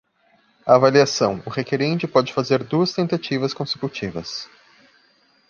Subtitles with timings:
[0.65, 4.49] Avaliação: o requerente pode fazer duas tentativas consecutivas.